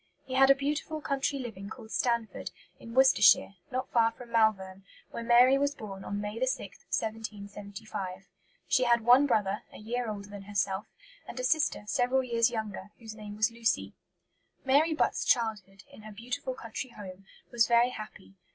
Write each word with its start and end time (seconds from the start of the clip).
He 0.25 0.33
had 0.33 0.49
a 0.49 0.55
beautiful 0.55 0.99
country 0.99 1.37
living 1.37 1.69
called 1.69 1.91
Stanford, 1.91 2.49
in 2.79 2.95
Worcestershire, 2.95 3.53
not 3.69 3.91
far 3.91 4.11
from 4.11 4.31
Malvern, 4.31 4.83
where 5.11 5.21
Mary 5.21 5.59
was 5.59 5.75
born 5.75 6.03
on 6.03 6.19
May 6.19 6.43
6, 6.43 6.57
1775. 6.89 8.23
She 8.67 8.85
had 8.85 9.01
one 9.01 9.27
brother, 9.27 9.61
a 9.71 9.77
year 9.77 10.09
older 10.09 10.27
than 10.31 10.45
herself, 10.45 10.87
and 11.27 11.39
a 11.39 11.43
sister 11.43 11.83
several 11.85 12.23
years 12.23 12.49
younger, 12.49 12.89
whose 12.97 13.13
name 13.13 13.35
was 13.37 13.51
Lucy. 13.51 13.93
Mary 14.65 14.95
Butt's 14.95 15.23
childhood, 15.23 15.83
in 15.93 16.01
her 16.01 16.11
beautiful 16.11 16.55
country 16.55 16.89
home, 16.89 17.27
was 17.51 17.67
very 17.67 17.91
happy. 17.91 18.33